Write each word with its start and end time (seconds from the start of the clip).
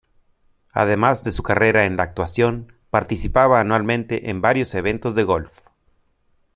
Además 0.71 1.23
de 1.23 1.31
su 1.31 1.43
carrera 1.43 1.85
en 1.85 1.95
la 1.95 2.01
actuación, 2.01 2.73
participaba 2.89 3.59
anualmente 3.59 4.31
en 4.31 4.41
varios 4.41 4.73
eventos 4.73 5.13
de 5.13 5.25
golf. 5.25 5.59